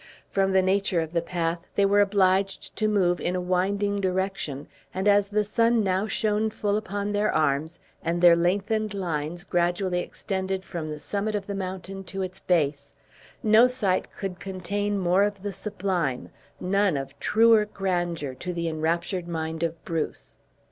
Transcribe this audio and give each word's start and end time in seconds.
From 0.31 0.51
the 0.51 0.63
nature 0.63 0.99
of 0.99 1.13
the 1.13 1.21
path, 1.21 1.59
they 1.75 1.85
were 1.85 1.99
obliged 2.01 2.75
to 2.75 2.87
move 2.87 3.21
in 3.21 3.35
a 3.35 3.39
winding 3.39 4.01
direction, 4.01 4.67
and 4.95 5.07
as 5.07 5.27
the 5.29 5.43
sun 5.43 5.83
now 5.83 6.07
shone 6.07 6.49
full 6.49 6.75
upon 6.75 7.11
their 7.11 7.31
arms, 7.31 7.77
and 8.01 8.19
their 8.19 8.35
lengthened 8.35 8.95
lines 8.95 9.43
gradually 9.43 9.99
extended 9.99 10.65
from 10.65 10.87
the 10.87 10.97
summit 10.99 11.35
of 11.35 11.45
the 11.45 11.53
mountain 11.53 12.03
to 12.05 12.23
its 12.23 12.39
base, 12.39 12.93
no 13.43 13.67
sight 13.67 14.07
could 14.11 14.39
contain 14.39 14.97
more 14.97 15.21
of 15.21 15.43
the 15.43 15.53
sublime, 15.53 16.29
none 16.59 16.97
of 16.97 17.19
truer 17.19 17.65
grandeur 17.65 18.33
to 18.33 18.53
the 18.53 18.67
enraptured 18.67 19.27
mind 19.27 19.61
of 19.61 19.85
Bruce. 19.85 20.35